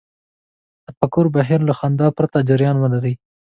[0.03, 0.03] د
[0.87, 3.13] تفکر بهير له خنډ پرته جريان ولري.